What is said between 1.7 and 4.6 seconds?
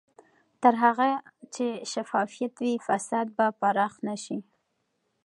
شفافیت وي، فساد به پراخ نه شي.